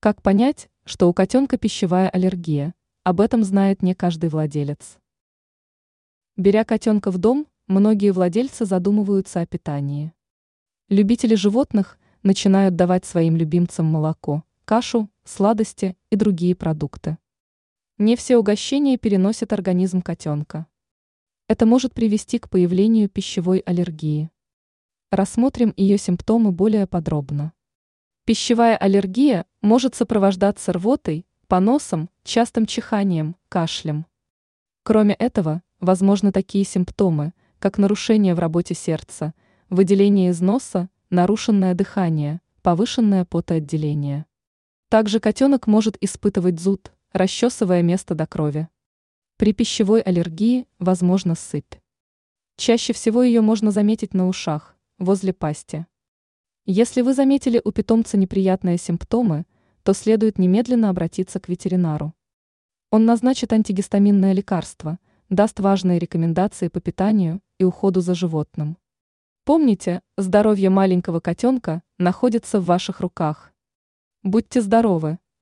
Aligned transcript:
Как 0.00 0.22
понять, 0.22 0.70
что 0.84 1.08
у 1.08 1.12
котенка 1.12 1.58
пищевая 1.58 2.08
аллергия? 2.08 2.72
Об 3.02 3.20
этом 3.20 3.42
знает 3.42 3.82
не 3.82 3.96
каждый 3.96 4.30
владелец. 4.30 4.96
Беря 6.36 6.64
котенка 6.64 7.10
в 7.10 7.18
дом, 7.18 7.48
многие 7.66 8.12
владельцы 8.12 8.64
задумываются 8.64 9.40
о 9.40 9.46
питании. 9.46 10.12
Любители 10.88 11.34
животных 11.34 11.98
начинают 12.22 12.76
давать 12.76 13.06
своим 13.06 13.34
любимцам 13.34 13.86
молоко, 13.86 14.44
кашу, 14.64 15.10
сладости 15.24 15.96
и 16.10 16.16
другие 16.16 16.54
продукты. 16.54 17.18
Не 17.98 18.14
все 18.14 18.36
угощения 18.36 18.98
переносит 18.98 19.52
организм 19.52 20.00
котенка. 20.00 20.68
Это 21.48 21.66
может 21.66 21.92
привести 21.92 22.38
к 22.38 22.48
появлению 22.48 23.08
пищевой 23.08 23.58
аллергии. 23.66 24.30
Рассмотрим 25.10 25.74
ее 25.76 25.98
симптомы 25.98 26.52
более 26.52 26.86
подробно. 26.86 27.52
Пищевая 28.28 28.76
аллергия 28.76 29.46
может 29.62 29.94
сопровождаться 29.94 30.74
рвотой, 30.74 31.24
поносом, 31.46 32.10
частым 32.24 32.66
чиханием, 32.66 33.36
кашлем. 33.48 34.04
Кроме 34.82 35.14
этого, 35.14 35.62
возможны 35.80 36.30
такие 36.30 36.66
симптомы, 36.66 37.32
как 37.58 37.78
нарушение 37.78 38.34
в 38.34 38.38
работе 38.38 38.74
сердца, 38.74 39.32
выделение 39.70 40.28
из 40.28 40.42
носа, 40.42 40.90
нарушенное 41.08 41.72
дыхание, 41.72 42.42
повышенное 42.60 43.24
потоотделение. 43.24 44.26
Также 44.90 45.20
котенок 45.20 45.66
может 45.66 45.96
испытывать 46.02 46.60
зуд, 46.60 46.92
расчесывая 47.14 47.80
место 47.80 48.14
до 48.14 48.26
крови. 48.26 48.68
При 49.38 49.54
пищевой 49.54 50.02
аллергии 50.02 50.66
возможна 50.78 51.34
сыпь. 51.34 51.76
Чаще 52.58 52.92
всего 52.92 53.22
ее 53.22 53.40
можно 53.40 53.70
заметить 53.70 54.12
на 54.12 54.28
ушах, 54.28 54.76
возле 54.98 55.32
пасти. 55.32 55.86
Если 56.70 57.00
вы 57.00 57.14
заметили 57.14 57.62
у 57.64 57.72
питомца 57.72 58.18
неприятные 58.18 58.76
симптомы, 58.76 59.46
то 59.84 59.94
следует 59.94 60.36
немедленно 60.36 60.90
обратиться 60.90 61.40
к 61.40 61.48
ветеринару. 61.48 62.12
Он 62.90 63.06
назначит 63.06 63.54
антигистаминное 63.54 64.34
лекарство, 64.34 64.98
даст 65.30 65.60
важные 65.60 65.98
рекомендации 65.98 66.68
по 66.68 66.78
питанию 66.82 67.40
и 67.56 67.64
уходу 67.64 68.02
за 68.02 68.14
животным. 68.14 68.76
Помните, 69.46 70.02
здоровье 70.18 70.68
маленького 70.68 71.20
котенка 71.20 71.82
находится 71.96 72.60
в 72.60 72.66
ваших 72.66 73.00
руках. 73.00 73.54
Будьте 74.22 74.60
здоровы! 74.60 75.18